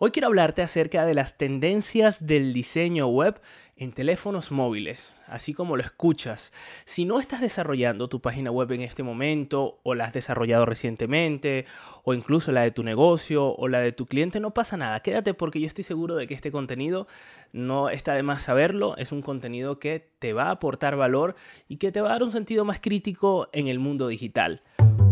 [0.00, 3.40] Hoy quiero hablarte acerca de las tendencias del diseño web
[3.76, 6.52] en teléfonos móviles, así como lo escuchas.
[6.84, 11.66] Si no estás desarrollando tu página web en este momento o la has desarrollado recientemente
[12.04, 15.00] o incluso la de tu negocio o la de tu cliente, no pasa nada.
[15.00, 17.08] Quédate porque yo estoy seguro de que este contenido
[17.50, 18.96] no está de más saberlo.
[18.98, 21.34] Es un contenido que te va a aportar valor
[21.66, 24.62] y que te va a dar un sentido más crítico en el mundo digital.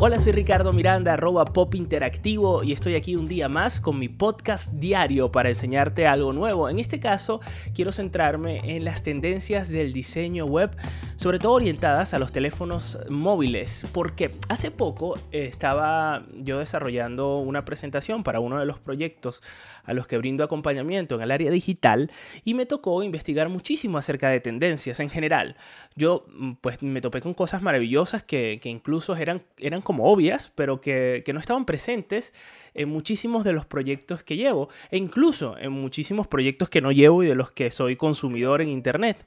[0.00, 4.08] Hola, soy Ricardo Miranda, arroba pop interactivo y estoy aquí un día más con mi
[4.08, 6.68] podcast diario para enseñarte algo nuevo.
[6.68, 7.40] En este caso,
[7.74, 10.70] quiero centrarme en las tendencias del diseño web,
[11.16, 18.22] sobre todo orientadas a los teléfonos móviles, porque hace poco estaba yo desarrollando una presentación
[18.22, 19.42] para uno de los proyectos
[19.82, 22.12] a los que brindo acompañamiento en el área digital
[22.44, 25.56] y me tocó investigar muchísimo acerca de tendencias en general.
[25.96, 30.52] Yo mm, pues me topé con cosas maravillosas que, que incluso eran, eran como obvias,
[30.54, 32.34] pero que, no estaban presentes
[32.74, 37.22] en muchísimos de los proyectos que llevo, e incluso en muchísimos proyectos que no llevo
[37.22, 39.26] y de los que soy consumidor en Internet.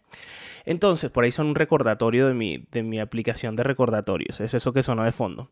[0.63, 4.71] Entonces, por ahí son un recordatorio de mi, de mi aplicación de recordatorios, es eso
[4.71, 5.49] que sonó de fondo.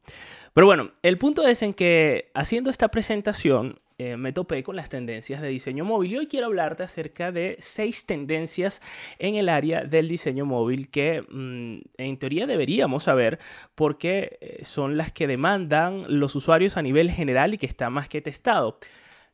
[0.53, 4.88] Pero bueno, el punto es en que haciendo esta presentación eh, me topé con las
[4.88, 8.81] tendencias de diseño móvil y hoy quiero hablarte acerca de seis tendencias
[9.17, 13.39] en el área del diseño móvil que mm, en teoría deberíamos saber
[13.75, 18.08] porque eh, son las que demandan los usuarios a nivel general y que está más
[18.08, 18.80] que testado.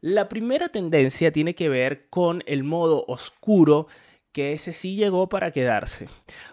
[0.01, 3.85] La primera tendencia tiene que ver con el modo oscuro
[4.35, 6.09] que ese sí llegó para quedarse,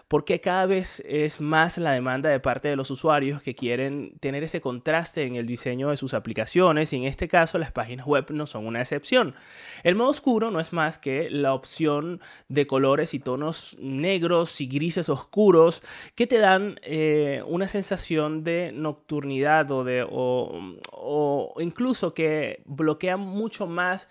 [0.07, 4.41] porque cada vez es más la demanda de parte de los usuarios que quieren tener
[4.41, 8.27] ese contraste en el diseño de sus aplicaciones y en este caso las páginas web
[8.29, 9.35] no son una excepción.
[9.83, 14.67] El modo oscuro no es más que la opción de colores y tonos negros y
[14.67, 15.83] grises oscuros
[16.15, 23.67] que te dan eh, una sensación de nocturnidad o, de, o incluso que bloquean mucho
[23.67, 24.07] más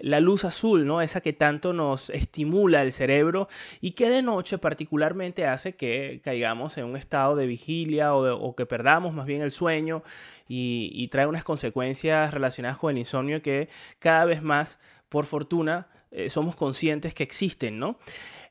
[0.00, 1.02] la luz azul, ¿no?
[1.02, 3.48] Esa que tanto nos estimula el cerebro
[3.80, 8.66] y que de noche particularmente hace que caigamos en un estado de vigilia o, que
[8.66, 10.02] perdamos más bien el sueño
[10.48, 13.68] y, trae unas consecuencias relacionadas con el insomnio que
[13.98, 17.98] cada vez más, por fortuna, eh, somos conscientes que existen, ¿no?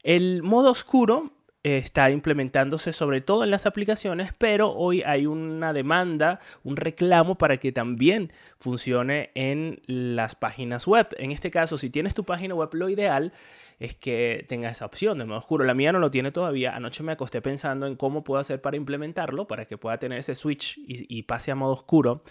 [0.03, 1.31] El modo oscuro
[1.63, 7.57] está implementándose sobre todo en las aplicaciones, pero hoy hay una demanda, un reclamo para
[7.57, 11.07] que también funcione en las páginas web.
[11.17, 13.33] En este caso, si tienes tu página web, lo ideal
[13.79, 15.63] es que tenga esa opción de modo oscuro.
[15.63, 16.75] La mía no lo tiene todavía.
[16.75, 20.35] Anoche me acosté pensando en cómo puedo hacer para implementarlo, para que pueda tener ese
[20.35, 22.21] switch y, pase a modo oscuro.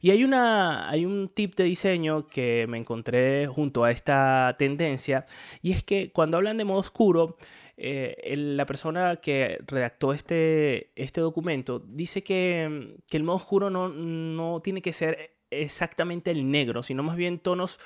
[0.00, 5.26] Y hay, una, hay un tip de diseño que me encontré junto a esta tendencia,
[5.60, 7.36] y es que cuando hablan de modo oscuro,
[7.76, 13.88] eh, la persona que redactó este, este documento dice que, que, el modo oscuro no,
[13.88, 17.80] no tiene que ser exactamente el negro, sino más bien tonos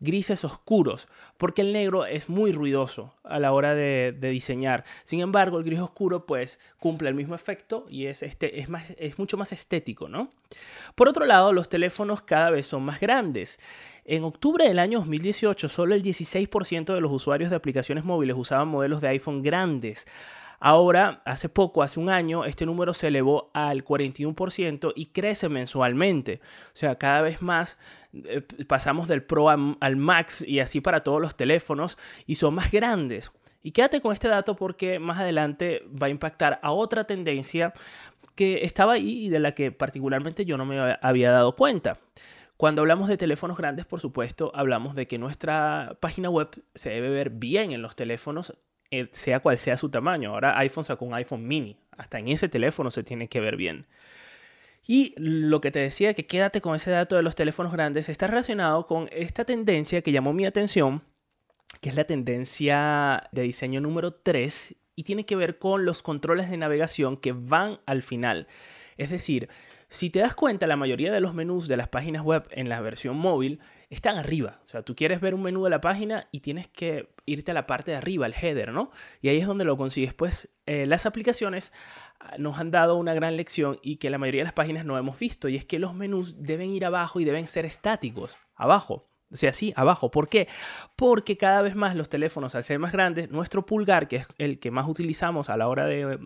[0.00, 4.84] grises oscuros, porque el negro es muy ruidoso a la hora de, diseñar.
[5.04, 8.94] Sin embargo, el gris oscuro pues cumple el mismo efecto y es, este, es, más,
[8.98, 10.30] es mucho más estético, ¿no?
[10.94, 13.58] Por otro lado, los teléfonos cada vez son más grandes.
[14.04, 18.68] En octubre del año 2018, solo el 16% de los usuarios de aplicaciones móviles usaban
[18.68, 20.06] modelos de iPhone grandes.
[20.58, 26.40] Ahora, hace poco, hace un año, este número se elevó al 41% y crece mensualmente.
[26.68, 27.78] O sea, cada vez más
[28.12, 32.70] eh, pasamos del Pro al Max y así para todos los teléfonos y son más
[32.70, 33.32] grandes.
[33.62, 37.72] Y quédate con este dato porque más adelante va a impactar a otra tendencia
[38.36, 41.98] que estaba ahí y de la que particularmente yo no me había dado cuenta.
[42.56, 47.10] Cuando hablamos de teléfonos grandes, por supuesto, hablamos de que nuestra página web se debe
[47.10, 48.54] ver bien en los teléfonos
[48.90, 50.30] eh, sea cual sea su tamaño.
[50.30, 51.76] Ahora iPhone sacó un iPhone mini.
[51.96, 53.86] Hasta en ese teléfono se tiene que ver bien.
[54.86, 58.28] Y lo que te decía, que quédate con ese dato de los teléfonos grandes, está
[58.28, 61.02] relacionado con esta tendencia que llamó mi atención,
[61.80, 66.50] que es la tendencia de diseño número 3 y tiene que ver con los controles
[66.50, 68.46] de navegación que van al final.
[68.96, 69.48] Es decir,
[69.88, 72.80] si te das cuenta, la mayoría de los menús de las páginas web en la
[72.80, 74.60] versión móvil están arriba.
[74.64, 77.54] O sea, tú quieres ver un menú de la página y tienes que irte a
[77.54, 78.90] la parte de arriba, el header, ¿no?
[79.20, 80.12] Y ahí es donde lo consigues.
[80.12, 81.72] Pues eh, las aplicaciones
[82.18, 84.98] ah, nos han dado una gran lección y que la mayoría de las páginas no
[84.98, 85.48] hemos visto.
[85.48, 89.08] Y es que los menús deben ir abajo y deben ser estáticos, abajo.
[89.32, 90.10] O sea, así, abajo.
[90.10, 90.46] ¿Por qué?
[90.94, 94.60] Porque cada vez más los teléfonos, al ser más grandes, nuestro pulgar, que es el
[94.60, 96.18] que más utilizamos a la hora de,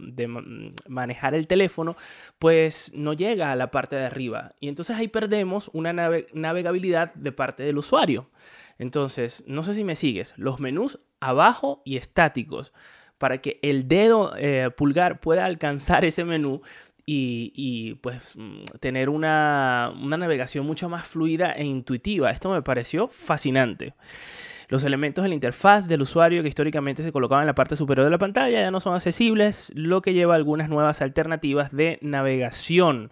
[0.88, 1.96] manejar el teléfono,
[2.38, 4.52] pues no llega a la parte de arriba.
[4.60, 8.30] Y entonces ahí perdemos una navegabilidad de parte del usuario.
[8.78, 12.72] Entonces, no sé si me sigues, los menús abajo y estáticos
[13.20, 16.62] para que el dedo eh, pulgar pueda alcanzar ese menú
[17.06, 22.30] y, pues mm, tener una, una navegación mucho más fluida e intuitiva.
[22.30, 23.94] Esto me pareció fascinante.
[24.68, 28.04] Los elementos de la interfaz del usuario que históricamente se colocaban en la parte superior
[28.04, 33.10] de la pantalla ya no son accesibles, lo que lleva algunas nuevas alternativas de navegación.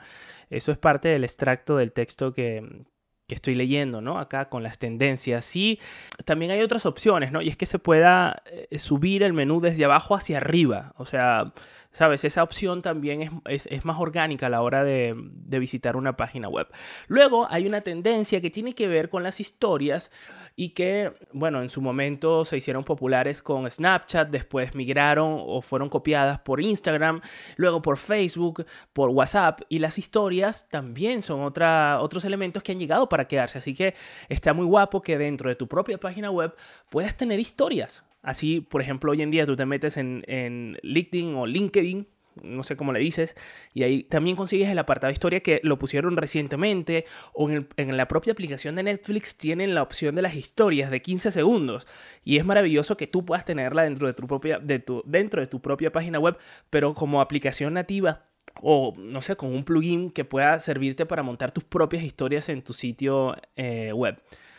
[0.50, 2.86] Eso es parte del extracto del texto que,
[3.28, 4.18] que estoy leyendo, ¿no?
[4.18, 5.54] Acá con las tendencias.
[5.54, 5.78] Y
[6.24, 7.42] también hay otras opciones, ¿no?
[7.42, 10.94] Y es que se pueda eh, subir el menú desde abajo hacia arriba.
[10.96, 11.52] O sea,
[11.92, 12.24] ¿sabes?
[12.24, 16.68] Esa opción también es, más orgánica a la hora de, de, visitar una página web.
[17.06, 20.10] Luego hay una tendencia que tiene que ver con las historias
[20.56, 25.88] y que, bueno, en su momento se hicieron populares con Snapchat, después migraron o fueron
[25.88, 27.20] copiadas por Instagram,
[27.56, 32.80] luego por Facebook, por WhatsApp y las historias también son otra, otros elementos que han
[32.80, 33.58] llegado para quedarse.
[33.58, 33.94] Así que
[34.28, 36.54] está muy guapo que dentro de tu propia página web
[36.90, 38.02] puedas tener historias.
[38.22, 42.06] Así, por ejemplo, hoy en día tú te metes en, en LinkedIn o LinkedIn
[42.42, 43.34] no sé cómo le dices,
[43.74, 48.32] y ahí también consigues el apartado historia que lo pusieron recientemente, o en, la propia
[48.32, 51.86] aplicación de Netflix tienen la opción de las historias de 15 segundos,
[52.24, 55.46] y es maravilloso que tú puedas tenerla dentro de tu propia, de tu, dentro de
[55.46, 56.36] tu propia página web,
[56.70, 58.24] pero como aplicación nativa
[58.60, 62.62] o no sé, con un plugin que pueda servirte para montar tus propias historias en
[62.62, 64.16] tu sitio eh, web.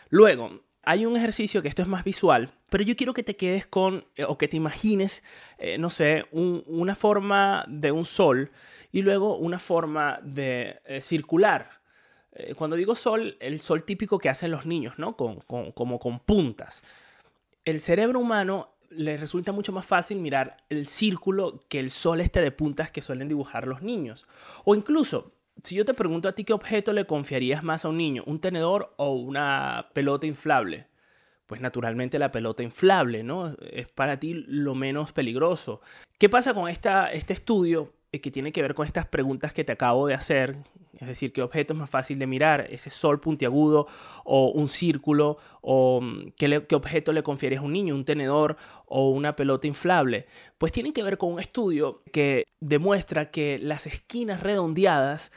[0.08, 3.66] Luego, hay un ejercicio que esto es más visual, pero yo quiero que te quedes
[3.66, 5.22] con, eh, o que te imagines,
[5.58, 8.50] eh, no sé, una forma de un sol
[8.92, 11.80] y luego una forma de eh, circular.
[12.56, 15.14] cuando digo sol, el sol típico que hacen los niños, ¿no?
[15.16, 16.82] Con, como con puntas.
[17.64, 22.40] El cerebro humano le resulta mucho más fácil mirar el círculo que el sol este
[22.40, 24.26] de puntas que suelen dibujar los niños.
[24.64, 25.32] O incluso,
[25.64, 28.40] si yo te pregunto a ti qué objeto le confiarías más a un niño, un
[28.40, 30.86] tenedor o una pelota inflable,
[31.50, 33.56] pues naturalmente la pelota inflable, ¿no?
[33.72, 35.80] Es para ti lo menos peligroso.
[36.16, 39.64] ¿Qué pasa con esta, este estudio eh, que tiene que ver con estas preguntas que
[39.64, 40.58] te acabo de hacer?
[40.96, 42.68] Es decir, ¿qué objeto es más fácil de mirar?
[42.70, 43.88] ¿Ese sol puntiagudo
[44.22, 45.38] o un círculo?
[45.60, 47.96] ¿O mm, qué, qué objeto le confieres a un niño?
[47.96, 48.56] ¿Un tenedor
[48.86, 50.26] o una pelota inflable?
[50.56, 55.32] Pues tienen que ver con un estudio que demuestra que las esquinas redondeadas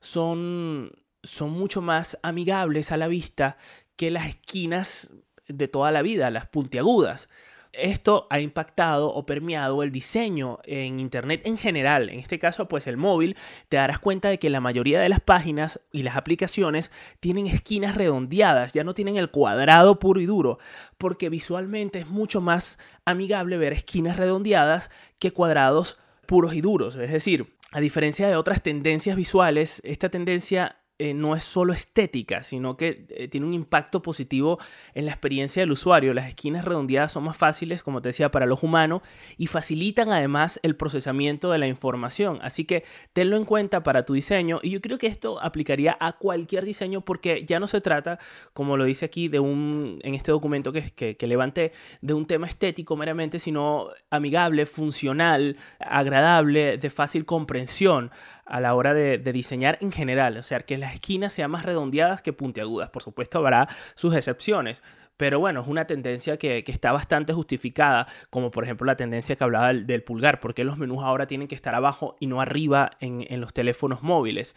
[0.00, 0.92] son,
[1.22, 3.58] son mucho más amigables a la vista
[3.96, 5.10] que las esquinas
[5.48, 7.28] de toda la vida, las puntiagudas.
[7.72, 12.08] Esto ha impactado o permeado el diseño en Internet en general.
[12.08, 13.36] En este caso, pues el móvil,
[13.68, 16.90] te darás cuenta de que la mayoría de las páginas y las aplicaciones
[17.20, 20.58] tienen esquinas redondeadas, ya no tienen el cuadrado puro y duro,
[20.96, 26.96] porque visualmente es mucho más amigable ver esquinas redondeadas que cuadrados puros y duros.
[26.96, 32.42] Es decir, a diferencia de otras tendencias visuales, esta tendencia eh, no es solo estética,
[32.42, 34.58] sino que eh, tiene un impacto positivo
[34.94, 36.12] en la experiencia del usuario.
[36.12, 39.02] Las esquinas redondeadas son más fáciles, como te decía, para los humanos
[39.36, 42.40] y facilitan además el procesamiento de la información.
[42.42, 46.14] Así que tenlo en cuenta para tu diseño y yo creo que esto aplicaría a
[46.14, 48.18] cualquier diseño porque ya no se trata,
[48.52, 51.70] como lo dice aquí, de un, en este documento que, que, que levanté,
[52.00, 58.10] de un tema estético meramente, sino amigable, funcional, agradable, de fácil comprensión
[58.48, 60.36] a la hora de, diseñar en general.
[60.36, 62.90] O sea, que las esquinas sean más redondeadas que puntiagudas.
[62.90, 64.82] Por supuesto, habrá sus excepciones.
[65.18, 69.42] Pero bueno, es una tendencia que, está bastante justificada, como por ejemplo la tendencia que
[69.42, 73.40] hablaba del, pulgar, porque los menús ahora tienen que estar abajo y no arriba en,
[73.40, 74.54] los teléfonos móviles.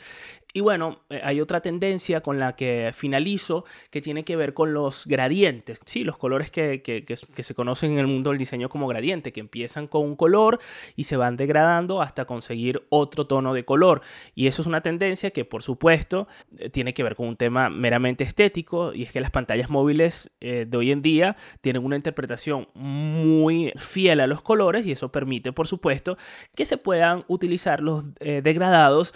[0.53, 4.73] Y bueno, eh, hay otra tendencia con la que finalizo que tiene que ver con
[4.73, 5.79] los gradientes.
[5.85, 9.39] Sí, los colores que, que, se conocen en el mundo del diseño como gradiente, que
[9.39, 10.59] empiezan con un color
[10.95, 14.01] y se van degradando hasta conseguir otro tono de color.
[14.35, 17.69] Y eso es una tendencia que por supuesto eh, tiene que ver con un tema
[17.69, 21.95] meramente estético y es que las pantallas móviles eh, de hoy en día tienen una
[21.95, 26.17] interpretación muy fiel a los colores y eso permite por supuesto
[26.55, 29.13] que se puedan utilizar los degradados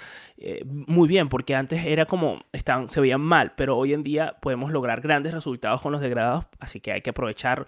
[0.66, 5.02] muy porque antes era como, estaban, se veían mal, pero hoy en día podemos lograr
[5.02, 7.66] grandes resultados con los degradados, así que hay que aprovechar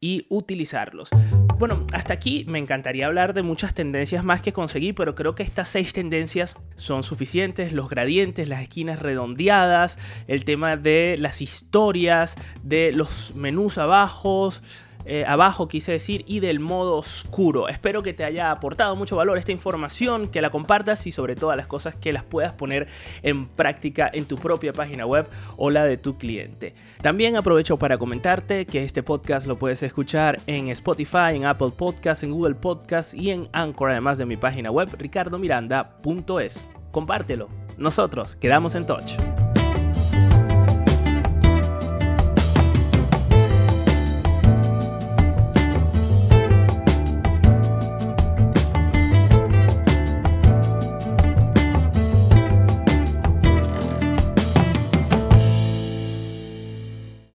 [0.00, 1.10] y utilizarlos.
[1.58, 5.44] Bueno, hasta aquí me encantaría hablar de muchas tendencias más que conseguí, pero creo que
[5.44, 7.72] estas seis tendencias son suficientes.
[7.72, 14.60] Los gradientes, las esquinas redondeadas, el tema de las historias, de los menús abajos,
[15.04, 17.68] eh, abajo, quise decir, y del modo oscuro.
[17.68, 21.56] Espero que te haya aportado mucho valor esta información, que la compartas y sobre todas
[21.56, 22.88] las cosas que las puedas poner
[23.22, 26.74] en práctica en tu propia página web o la de tu cliente.
[27.00, 32.24] También aprovecho para comentarte que este podcast lo puedes escuchar en Spotify, en Apple Podcasts,
[32.24, 36.68] en Google Podcasts y en Anchor, además de mi página web ricardomiranda.es.
[36.90, 37.48] Compártelo.
[37.78, 39.14] Nosotros quedamos en touch.